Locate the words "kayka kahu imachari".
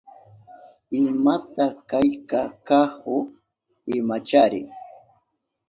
1.89-4.61